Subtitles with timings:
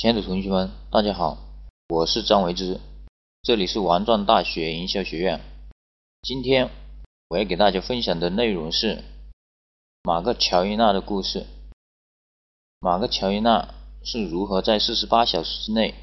[0.00, 1.38] 亲爱的同学们，大家好，
[1.88, 2.78] 我是张维之，
[3.42, 5.40] 这里是王庄大学营销学院。
[6.22, 6.70] 今天
[7.26, 9.02] 我要给大家分享的内容是
[10.04, 11.46] 马克乔伊纳的故事。
[12.78, 15.96] 马克乔伊纳是如何在四十八小时之内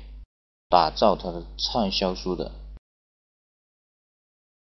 [0.68, 2.52] 打造他的畅销书的？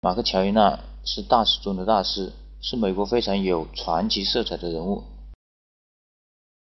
[0.02, 5.06] 马克乔伊纳是大师中的大师，是美国非常有传奇色彩的人物。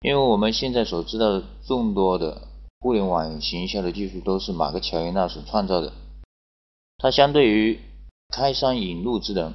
[0.03, 2.49] 因为我们现在所知道的众多的
[2.81, 5.93] 互联网行销的技术都是马克乔伊纳所创造的，
[6.97, 7.79] 他相对于
[8.29, 9.53] 开山引路之人，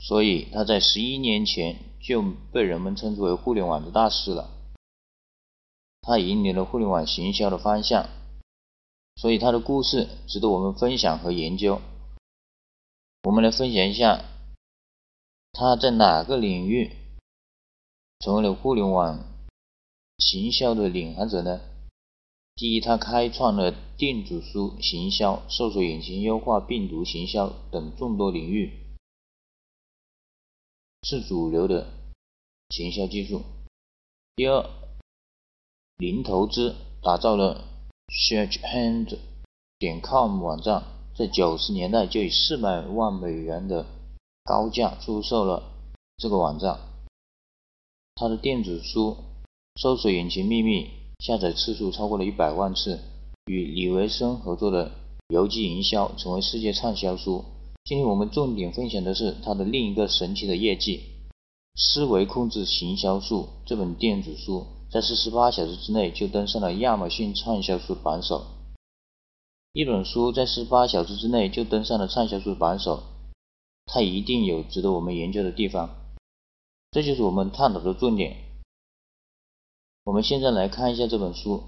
[0.00, 2.22] 所以他在十一年前就
[2.52, 4.50] 被人们称之为互联网的大师了。
[6.02, 8.08] 他引领了互联网行销的方向，
[9.14, 11.80] 所以他的故事值得我们分享和研究。
[13.22, 14.24] 我们来分享一下
[15.52, 17.03] 他在哪个领域。
[18.24, 19.22] 成为了互联网
[20.16, 21.60] 行销的领航者呢？
[22.56, 28.72] 第一，他开创了电子书行销、搜索引擎优化、病毒行销等众多领域，
[31.02, 31.86] 是主流的
[32.70, 33.42] 行销技术。
[34.36, 34.70] 第二，
[35.98, 37.62] 零投资打造了
[38.08, 39.18] SearchHand
[39.78, 40.82] 点 com 网站，
[41.14, 43.84] 在九十年代就以四百万美元的
[44.44, 45.62] 高价出售了
[46.16, 46.93] 这个网站。
[48.16, 49.16] 他的电子书
[49.80, 53.00] 搜索引擎秘密下载次数超过了一百万次，
[53.46, 54.92] 与李维森合作的
[55.28, 57.44] 游击营销成为世界畅销书。
[57.84, 61.00] 今天我们重点分享的是他的另一个神奇的业绩——
[61.74, 63.48] 思维控制行销术。
[63.66, 68.46] 这本电子书在四十八小时之内就登上了亚马逊畅销书榜首。
[69.72, 73.02] 一本书在四十八小时之内就登上了畅销书榜首，
[73.86, 75.90] 它一定有值得我们研究的地方。
[76.94, 78.36] 这就是我们探讨的重点。
[80.04, 81.64] 我们现在来看一下这本书。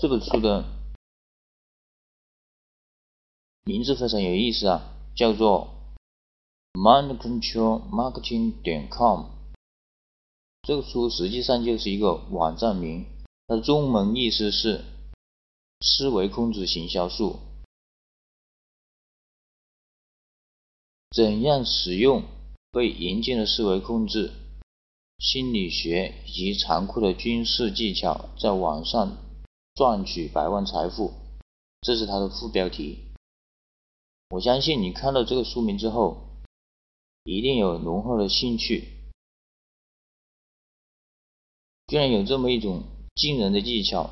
[0.00, 0.64] 这本书的
[3.64, 4.80] 名字非常有意思啊，
[5.14, 5.68] 叫做
[6.72, 9.26] MindControlMarketing 点 com。
[10.62, 13.04] 这个书实际上就是一个网站名，
[13.46, 14.82] 它的中文意思是
[15.84, 17.40] “思维控制行销术”。
[21.14, 22.22] 怎样使用？
[22.70, 24.32] 被严禁的思维控制、
[25.18, 29.16] 心理学以及残酷的军事技巧，在网上
[29.74, 31.12] 赚取百万财富，
[31.80, 32.98] 这是它的副标题。
[34.30, 36.18] 我相信你看到这个书名之后，
[37.24, 38.84] 一定有浓厚的兴趣。
[41.86, 42.82] 居然有这么一种
[43.14, 44.10] 惊人的技巧！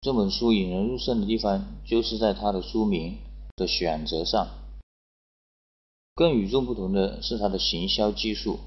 [0.00, 3.18] 这本书引人入胜的地方，就是在它的书名
[3.56, 4.48] 的选择上。
[6.18, 8.58] 更与众不同的是它的行销技术。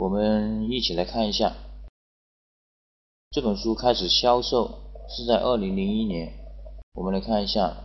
[0.00, 1.54] 我们一起来看一下，
[3.30, 6.32] 这本书开始销售是在二零零一年。
[6.94, 7.84] 我们来看一下，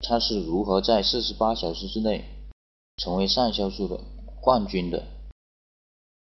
[0.00, 2.24] 它是如何在四十八小时之内
[2.96, 4.00] 成为上销书的
[4.40, 5.04] 冠军的。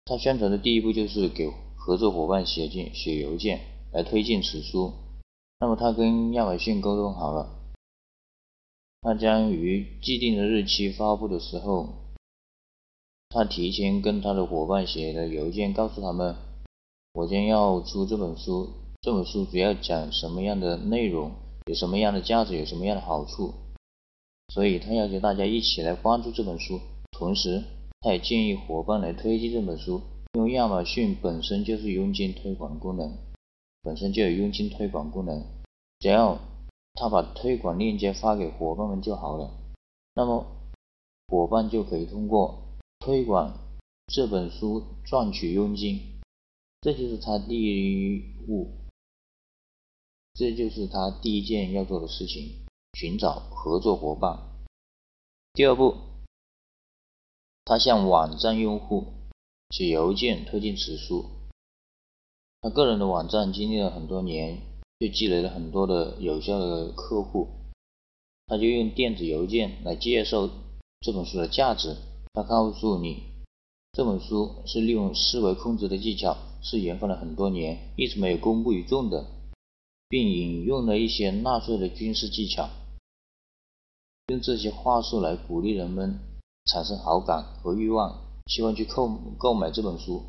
[0.03, 3.61] 他宣传的第一步就是给合作伙伴写信、写邮件
[3.93, 4.91] 来推荐此书。
[5.61, 7.62] 那么他跟亚马逊沟通好了。
[9.03, 11.89] 他将于既定的日期发布的时候，
[13.27, 16.33] 他提前跟他的伙伴写的邮件告诉他们，
[17.13, 18.69] 我将要出这本书，
[19.01, 21.33] 这本书主要讲什么样的内容，
[21.65, 23.53] 有什么样的价值，有什么样的好处，
[24.53, 26.79] 所以他要求大家一起来关注这本书，
[27.11, 27.61] 同时
[27.99, 33.17] 他也建议伙伴来推荐这本书，因为亚马逊本身就是佣金推广功能，
[33.81, 35.43] 本身就有佣金推广功能，
[35.99, 36.39] 只要。
[36.95, 39.51] 他把推广链接发给伙伴们就好了，
[40.13, 40.45] 那么
[41.27, 42.63] 伙伴就可以通过
[42.99, 43.57] 推广
[44.07, 46.21] 这本书赚取佣金，
[46.81, 48.69] 这就是他第一步，
[50.35, 54.39] 这就是他第一件要做的事情，寻找合作伙伴。
[55.53, 55.95] 第二步，
[57.65, 59.13] 他向网站用户
[59.71, 61.25] 写邮件推荐此书。
[62.61, 64.72] 他个人的网站经历了很多年。
[65.03, 67.49] 就积累了很多的有效的客户，
[68.47, 70.49] 他就用电子邮件来介绍
[71.01, 71.97] 这本书的价值。
[72.33, 73.21] 他告诉你，
[73.91, 79.25] 这本书是利用思维控制的技巧，是研发了很多年，一直没有公布于众的，
[80.07, 82.69] 并引用了一些纳粹的军事技巧，
[84.27, 86.17] 用这些话术来鼓励人们
[86.71, 90.23] 产生好感和欲望，希望去购购买这本书。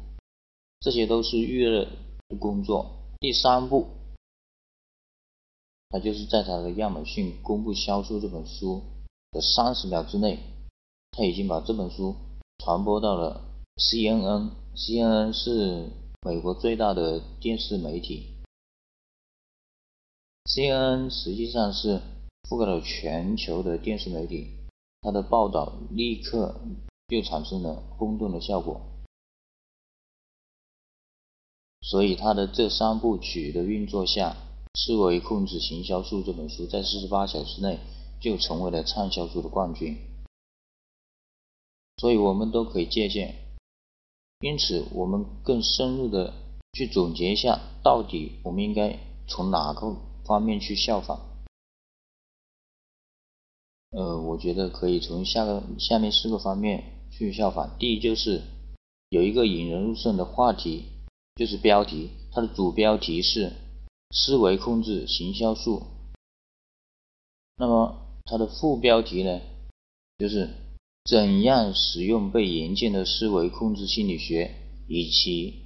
[0.80, 2.90] 这些都是预热的工作。
[3.20, 3.86] 第三步。
[5.94, 8.82] 他就是在他的亚马逊公布销售这本书
[9.30, 10.40] 的三十秒之内，
[11.12, 12.16] 他已经把这本书
[12.58, 13.40] 传播到了
[13.76, 15.88] CNN，CNN 是
[16.26, 18.26] 美国最大的电视媒体。
[20.46, 22.00] CNN 实际上是
[22.48, 24.48] 覆盖了全球的电视媒体，
[25.00, 26.56] 它的报道立刻
[27.06, 28.80] 就产生了轰动的效果。
[31.82, 34.30] 所以，他的这三部曲的运作下，
[34.74, 37.78] 《思维控制行销术》这本书在四十八小时内
[38.20, 39.96] 就成为了畅销书的冠军。
[41.96, 43.34] 所以我们都可以借鉴。
[44.40, 46.34] 因此，我们更深入的
[46.72, 51.20] 去总结一下，到底我们应该从哪个方面去效仿？
[53.90, 57.78] 呃，我觉得可以从下个下面四个方面去效仿。
[57.78, 58.42] 第一，就是
[59.08, 60.84] 有一个引人入胜的话题，
[61.36, 63.52] 就是标题，它的主标题是
[64.14, 65.82] “思维控制行销术”。
[67.58, 69.40] 那么它的副标题呢，
[70.18, 70.48] 就是
[71.04, 74.54] 怎样使用被严禁的思维控制心理学
[74.88, 75.62] 以及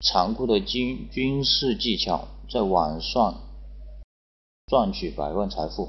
[0.00, 3.40] 残酷的军军事技巧，在网上
[4.66, 5.88] 赚取百万财富？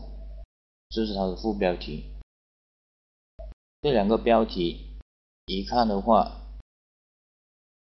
[0.90, 2.04] 这是它的副标题。
[3.82, 5.00] 这两个标题
[5.48, 6.40] 一看的话，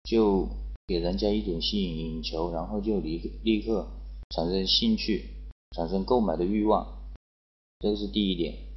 [0.05, 0.49] 就
[0.87, 3.87] 给人家一种吸引眼球，然后就立立刻
[4.35, 5.29] 产生兴趣，
[5.77, 7.13] 产生购买的欲望。
[7.81, 8.75] 这个是第一点。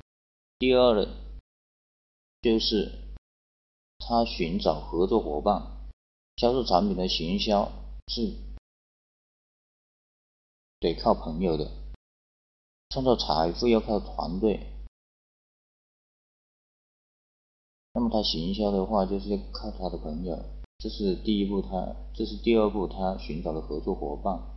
[0.59, 1.09] 第二呢？
[2.41, 2.91] 就是
[3.97, 5.87] 他寻找合作伙伴，
[6.35, 7.71] 销售产品的行销
[8.09, 8.33] 是
[10.81, 11.71] 得靠朋友的，
[12.89, 14.59] 创造财富要靠团队。
[17.93, 20.37] 那么他行销的话，就是要靠他的朋友。
[20.79, 24.54] 这是第一步，他这是第二步，他寻找的合作伙伴。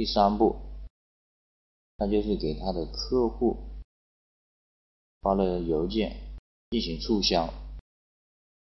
[0.00, 0.56] 第三步，
[1.98, 3.58] 他就是给他的客户
[5.20, 6.16] 发了邮件。
[6.70, 7.52] 进行促销，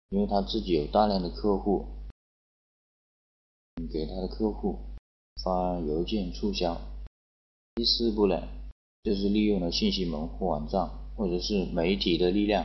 [0.09, 1.85] 因为他自己有大量的客户，
[3.93, 4.79] 给他的客户
[5.45, 6.81] 发邮件促销。
[7.75, 8.49] 第四步呢，
[9.03, 12.65] 就是利用了信息门户网站或者是媒体的力量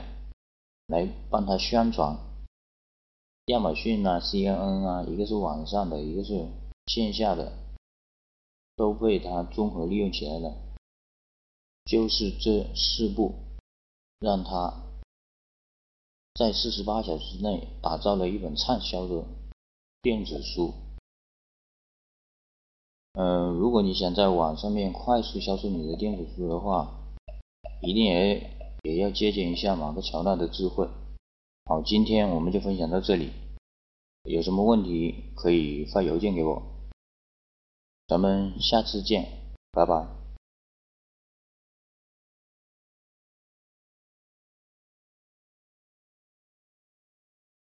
[0.88, 2.18] 来帮他宣传。
[3.48, 6.48] 亚马逊啊、CNN 啊，一个是网上的，一个是
[6.88, 7.51] 线下的，
[8.75, 10.56] 都被他综合利用起来了。
[11.86, 13.34] 就是这四步，
[14.20, 14.81] 让他。
[16.36, 19.24] 在四十八小时内打造了一本畅销的
[20.02, 20.74] 电子书。
[23.14, 26.90] 嗯，如果你想在网上面快速销售你的电子书的话，
[27.84, 28.50] 一定也
[28.81, 30.90] 也要借鉴一下马克乔纳的智慧。
[31.66, 33.30] 好，今天我们就分享到这里，
[34.24, 36.64] 有什么问题可以发邮件给我。
[38.08, 39.26] 咱们下次见，
[39.72, 40.23] 拜拜。